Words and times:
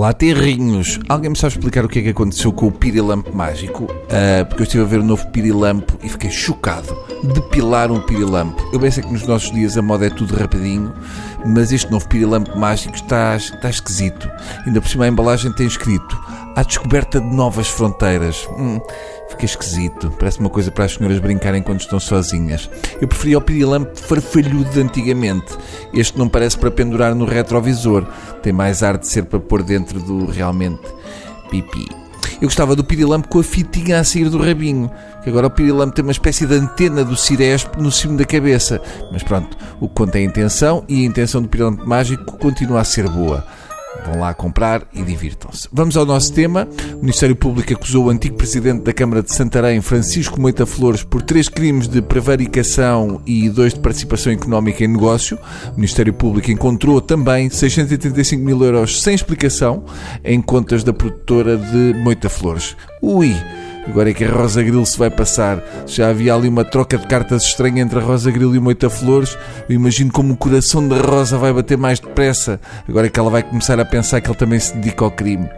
Olá, 0.00 0.14
terrinhos! 0.14 0.98
Alguém 1.10 1.28
me 1.28 1.36
sabe 1.36 1.52
explicar 1.52 1.84
o 1.84 1.88
que 1.88 1.98
é 1.98 2.02
que 2.02 2.08
aconteceu 2.08 2.50
com 2.54 2.68
o 2.68 2.72
pirilampo 2.72 3.36
mágico? 3.36 3.84
Uh, 3.84 4.46
porque 4.48 4.62
eu 4.62 4.64
estive 4.64 4.82
a 4.82 4.86
ver 4.86 5.00
o 5.00 5.04
novo 5.04 5.26
pirilampo 5.26 5.98
e 6.02 6.08
fiquei 6.08 6.30
chocado. 6.30 6.96
Depilar 7.34 7.92
um 7.92 8.00
pirilampo. 8.00 8.66
Eu 8.72 8.78
bem 8.78 8.90
sei 8.90 9.02
que 9.02 9.12
nos 9.12 9.26
nossos 9.26 9.52
dias 9.52 9.76
a 9.76 9.82
moda 9.82 10.06
é 10.06 10.08
tudo 10.08 10.34
rapidinho, 10.34 10.90
mas 11.44 11.70
este 11.70 11.90
novo 11.90 12.08
pirilampo 12.08 12.58
mágico 12.58 12.94
está, 12.94 13.36
está 13.36 13.68
esquisito. 13.68 14.26
Ainda 14.66 14.80
por 14.80 14.88
cima 14.88 15.04
a 15.04 15.08
embalagem 15.08 15.52
tem 15.52 15.66
escrito 15.66 16.18
à 16.60 16.62
descoberta 16.62 17.18
de 17.18 17.34
novas 17.34 17.68
fronteiras. 17.68 18.46
Hum, 18.58 18.78
fica 19.30 19.46
esquisito. 19.46 20.12
Parece 20.18 20.40
uma 20.40 20.50
coisa 20.50 20.70
para 20.70 20.84
as 20.84 20.92
senhoras 20.92 21.18
brincarem 21.18 21.62
quando 21.62 21.80
estão 21.80 21.98
sozinhas. 21.98 22.68
Eu 23.00 23.08
preferia 23.08 23.38
o 23.38 23.40
pirilampo 23.40 23.98
farfalhudo 23.98 24.68
de 24.70 24.80
antigamente. 24.80 25.56
Este 25.94 26.18
não 26.18 26.28
parece 26.28 26.58
para 26.58 26.70
pendurar 26.70 27.14
no 27.14 27.24
retrovisor. 27.24 28.06
Tem 28.42 28.52
mais 28.52 28.82
ar 28.82 28.98
de 28.98 29.08
ser 29.08 29.24
para 29.24 29.40
pôr 29.40 29.62
dentro 29.62 29.98
do 30.00 30.26
realmente 30.26 30.82
pipi. 31.50 31.88
Eu 32.34 32.48
gostava 32.48 32.76
do 32.76 32.84
pirilampo 32.84 33.28
com 33.28 33.40
a 33.40 33.42
fitinha 33.42 33.98
a 33.98 34.04
sair 34.04 34.28
do 34.28 34.38
rabinho. 34.38 34.90
Que 35.22 35.30
agora 35.30 35.46
o 35.46 35.50
pirilampo 35.50 35.94
tem 35.94 36.02
uma 36.02 36.12
espécie 36.12 36.46
de 36.46 36.54
antena 36.54 37.02
do 37.02 37.16
Ciresp 37.16 37.76
no 37.78 37.90
cimo 37.90 38.18
da 38.18 38.24
cabeça. 38.26 38.82
Mas 39.10 39.22
pronto, 39.22 39.56
o 39.80 39.88
que 39.88 39.94
conta 39.94 40.18
é 40.18 40.20
a 40.20 40.24
intenção 40.24 40.84
e 40.86 41.04
a 41.04 41.06
intenção 41.06 41.40
do 41.40 41.48
pirilampo 41.48 41.86
mágico 41.86 42.36
continua 42.36 42.80
a 42.80 42.84
ser 42.84 43.08
boa. 43.08 43.46
Vão 44.04 44.20
lá 44.20 44.34
comprar 44.34 44.86
e 44.92 45.02
divirtam-se. 45.02 45.68
Vamos 45.72 45.96
ao 45.96 46.06
nosso 46.06 46.32
tema. 46.32 46.68
O 46.94 47.00
Ministério 47.00 47.36
Público 47.36 47.72
acusou 47.72 48.06
o 48.06 48.10
antigo 48.10 48.36
presidente 48.36 48.82
da 48.82 48.92
Câmara 48.92 49.22
de 49.22 49.32
Santarém, 49.32 49.80
Francisco 49.80 50.40
Moita 50.40 50.66
Flores, 50.66 51.02
por 51.02 51.22
três 51.22 51.48
crimes 51.48 51.88
de 51.88 52.00
prevaricação 52.02 53.20
e 53.26 53.48
dois 53.48 53.74
de 53.74 53.80
participação 53.80 54.32
económica 54.32 54.84
em 54.84 54.88
negócio. 54.88 55.38
O 55.72 55.76
Ministério 55.76 56.12
Público 56.12 56.50
encontrou 56.50 57.00
também 57.00 57.50
685 57.50 58.42
mil 58.42 58.62
euros 58.64 59.02
sem 59.02 59.14
explicação 59.14 59.84
em 60.24 60.40
contas 60.40 60.82
da 60.84 60.92
produtora 60.92 61.56
de 61.56 61.94
Moita 61.94 62.28
Flores. 62.28 62.76
Ui! 63.02 63.34
Agora 63.90 64.08
é 64.08 64.14
que 64.14 64.24
a 64.24 64.30
Rosa 64.30 64.62
Grilo 64.62 64.86
se 64.86 64.96
vai 64.96 65.10
passar. 65.10 65.60
Já 65.84 66.10
havia 66.10 66.32
ali 66.32 66.48
uma 66.48 66.64
troca 66.64 66.96
de 66.96 67.08
cartas 67.08 67.42
estranha 67.42 67.82
entre 67.82 67.98
a 67.98 68.02
Rosa 68.02 68.30
Grilo 68.30 68.54
e 68.54 68.58
o 68.58 68.62
Moita 68.62 68.88
Flores. 68.88 69.36
Eu 69.68 69.74
imagino 69.74 70.12
como 70.12 70.32
o 70.32 70.36
coração 70.36 70.86
da 70.86 70.96
Rosa 70.96 71.36
vai 71.36 71.52
bater 71.52 71.76
mais 71.76 71.98
depressa. 71.98 72.60
Agora 72.88 73.08
é 73.08 73.10
que 73.10 73.18
ela 73.18 73.28
vai 73.28 73.42
começar 73.42 73.80
a 73.80 73.84
pensar 73.84 74.20
que 74.20 74.30
ele 74.30 74.38
também 74.38 74.60
se 74.60 74.76
dedica 74.76 75.04
ao 75.04 75.10
crime. 75.10 75.48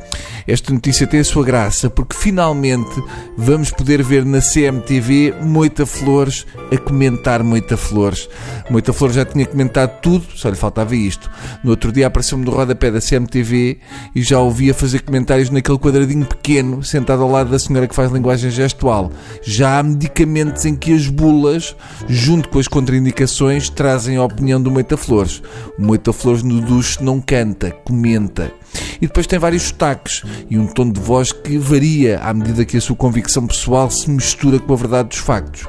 Esta 0.47 0.73
notícia 0.73 1.07
tem 1.07 1.21
a 1.21 1.25
sua 1.25 1.45
graça 1.45 1.91
porque 1.91 2.17
finalmente 2.17 2.91
vamos 3.37 3.71
poder 3.71 4.03
ver 4.03 4.25
na 4.25 4.41
CMTV 4.41 5.35
Moita 5.43 5.85
Flores 5.85 6.47
a 6.73 6.79
comentar 6.79 7.43
Moita 7.45 7.77
Flores. 7.77 8.31
Moita 8.71 8.95
Flores 8.95 9.17
já 9.17 9.27
tinha 9.27 9.45
comentado 9.45 10.01
tudo, 10.01 10.25
só 10.35 10.49
lhe 10.49 10.57
faltava 10.57 10.97
isto. 10.97 11.31
No 11.63 11.71
outro 11.71 11.93
dia 11.93 12.07
apareceu-me 12.07 12.47
no 12.47 12.51
rodapé 12.51 12.91
da 12.91 12.99
CMTV 12.99 13.79
e 14.15 14.23
já 14.23 14.39
ouvia 14.39 14.73
fazer 14.73 15.03
comentários 15.03 15.51
naquele 15.51 15.79
quadradinho 15.79 16.25
pequeno, 16.25 16.83
sentado 16.83 17.23
ao 17.23 17.31
lado 17.31 17.51
da 17.51 17.59
senhora 17.59 17.87
que 17.87 17.95
faz 17.95 18.11
linguagem 18.23 18.51
gestual. 18.53 19.11
Já 19.43 19.81
há 19.81 19.83
medicamentos 19.83 20.65
em 20.65 20.77
que 20.77 20.95
as 20.95 21.09
bulas, 21.09 21.75
junto 22.09 22.49
com 22.49 22.61
as 22.61 22.69
contraindicações, 22.69 23.69
trazem 23.69 24.17
a 24.17 24.23
opinião 24.23 24.63
do 24.63 24.71
Moita 24.71 24.97
Flores. 24.97 25.43
O 25.77 25.83
Moita 25.83 26.13
Flores 26.13 26.45
no 26.45 26.61
duche 26.61 27.03
não 27.03 27.21
canta, 27.21 27.73
comenta. 27.85 28.53
E 29.01 29.07
depois 29.07 29.27
tem 29.27 29.39
vários 29.39 29.65
sotaques 29.65 30.23
e 30.49 30.57
um 30.57 30.67
tom 30.67 30.91
de 30.91 31.01
voz 31.01 31.33
que 31.33 31.59
varia 31.59 32.21
à 32.21 32.33
medida 32.33 32.65
que 32.65 32.77
a 32.77 32.81
sua 32.81 32.97
convicção 32.97 33.47
pessoal 33.47 33.91
se 33.91 34.09
mistura 34.09 34.59
com 34.59 34.73
a 34.73 34.77
verdade 34.77 35.09
dos 35.09 35.19
factos. 35.19 35.67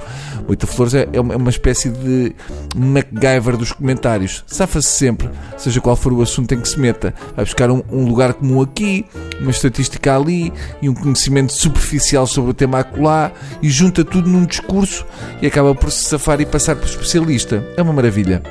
Moita 0.47 0.67
Flores 0.67 0.93
é, 0.93 1.03
é, 1.03 1.17
é 1.17 1.19
uma 1.19 1.49
espécie 1.49 1.89
de 1.89 2.35
MacGyver 2.75 3.57
dos 3.57 3.71
comentários. 3.71 4.43
Safa-se 4.45 4.89
sempre, 4.89 5.29
seja 5.57 5.79
qual 5.79 5.95
for 5.95 6.11
o 6.13 6.21
assunto 6.21 6.53
em 6.53 6.59
que 6.59 6.67
se 6.67 6.79
meta. 6.79 7.13
Vai 7.35 7.45
buscar 7.45 7.71
um, 7.71 7.81
um, 7.91 8.05
lugar 8.05 8.33
comum 8.33 8.61
aqui, 8.61 9.05
uma 9.39 9.51
estatística 9.51 10.15
ali 10.15 10.51
e 10.81 10.89
um 10.89 10.93
conhecimento 10.93 11.53
superficial 11.53 12.27
sobre 12.34 12.52
o 12.52 12.53
tema 12.53 12.80
acolá 12.80 13.32
e 13.61 13.70
junta 13.70 14.04
tudo 14.04 14.30
num 14.30 14.45
discurso 14.45 15.05
e 15.42 15.48
acaba 15.48 15.73
por 15.73 15.92
se 15.92 16.04
safar 16.05 16.42
e 16.42 16.45
passar 16.45 16.76
por 16.76 16.86
especialista. 16.86 17.66
É 17.77 17.82
uma 17.82 17.94
maravilha 17.94 18.42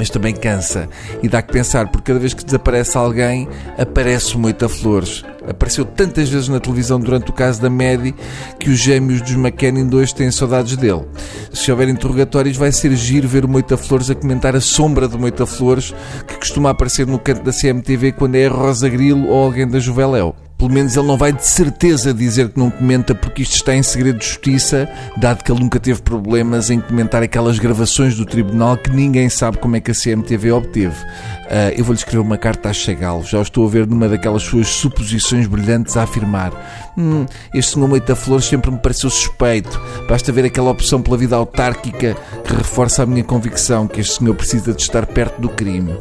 mas 0.00 0.08
também 0.08 0.34
cansa 0.34 0.88
e 1.22 1.28
dá 1.28 1.42
que 1.42 1.52
pensar, 1.52 1.88
porque 1.88 2.10
cada 2.10 2.18
vez 2.18 2.32
que 2.32 2.44
desaparece 2.44 2.96
alguém, 2.96 3.46
aparece 3.76 4.36
Moita 4.38 4.66
Flores. 4.66 5.22
Apareceu 5.46 5.84
tantas 5.84 6.28
vezes 6.28 6.48
na 6.48 6.58
televisão 6.58 6.98
durante 6.98 7.30
o 7.30 7.34
caso 7.34 7.60
da 7.60 7.68
Medi 7.68 8.14
que 8.58 8.70
os 8.70 8.78
gêmeos 8.78 9.20
dos 9.20 9.32
McKennin 9.32 9.88
2 9.88 10.12
têm 10.14 10.30
saudades 10.30 10.76
dele. 10.76 11.04
Se 11.52 11.70
houver 11.70 11.88
interrogatórios, 11.88 12.56
vai 12.56 12.72
ser 12.72 12.94
giro 12.94 13.28
ver 13.28 13.44
o 13.44 13.48
Moita 13.48 13.76
Flores 13.76 14.10
a 14.10 14.14
comentar 14.14 14.56
a 14.56 14.60
sombra 14.60 15.08
do 15.08 15.18
Moita 15.18 15.44
Flores 15.44 15.94
que 16.26 16.36
costuma 16.38 16.70
aparecer 16.70 17.06
no 17.06 17.18
canto 17.18 17.42
da 17.42 17.52
CMTV 17.52 18.12
quando 18.12 18.36
é 18.36 18.46
a 18.46 18.50
Rosa 18.50 18.88
Grilo 18.88 19.28
ou 19.28 19.44
alguém 19.44 19.68
da 19.68 19.78
Juveléu 19.78 20.34
pelo 20.60 20.70
menos 20.70 20.94
ele 20.94 21.06
não 21.06 21.16
vai 21.16 21.32
de 21.32 21.46
certeza 21.46 22.12
dizer 22.12 22.50
que 22.50 22.58
não 22.58 22.70
comenta 22.70 23.14
porque 23.14 23.40
isto 23.40 23.54
está 23.54 23.74
em 23.74 23.82
segredo 23.82 24.18
de 24.18 24.26
justiça, 24.26 24.86
dado 25.16 25.42
que 25.42 25.50
ele 25.50 25.58
nunca 25.58 25.80
teve 25.80 26.02
problemas 26.02 26.68
em 26.68 26.78
comentar 26.78 27.22
aquelas 27.22 27.58
gravações 27.58 28.14
do 28.14 28.26
tribunal 28.26 28.76
que 28.76 28.90
ninguém 28.90 29.30
sabe 29.30 29.56
como 29.56 29.76
é 29.76 29.80
que 29.80 29.90
a 29.90 29.94
CMTV 29.94 30.52
obteve. 30.52 30.94
Uh, 30.94 31.72
eu 31.78 31.82
vou-lhe 31.82 31.98
escrever 31.98 32.20
uma 32.20 32.36
carta 32.36 32.68
a 32.68 32.74
chegá-lo. 32.74 33.24
Já 33.24 33.38
o 33.38 33.42
estou 33.42 33.66
a 33.66 33.70
ver 33.70 33.86
numa 33.86 34.06
daquelas 34.06 34.42
suas 34.42 34.68
suposições 34.68 35.46
brilhantes 35.46 35.96
a 35.96 36.02
afirmar: 36.02 36.52
hum, 36.96 37.24
Este 37.54 37.72
senhor 37.72 37.88
Moita 37.88 38.14
Flores 38.14 38.44
sempre 38.44 38.70
me 38.70 38.78
pareceu 38.78 39.08
suspeito. 39.08 39.80
Basta 40.06 40.30
ver 40.30 40.44
aquela 40.44 40.70
opção 40.70 41.00
pela 41.00 41.16
vida 41.16 41.36
autárquica 41.36 42.14
que 42.44 42.54
reforça 42.54 43.02
a 43.02 43.06
minha 43.06 43.24
convicção 43.24 43.88
que 43.88 44.02
este 44.02 44.18
senhor 44.18 44.34
precisa 44.34 44.74
de 44.74 44.82
estar 44.82 45.06
perto 45.06 45.40
do 45.40 45.48
crime. 45.48 45.96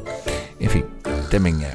Enfim, 0.59 0.83
até 1.25 1.37
amanhã. 1.37 1.69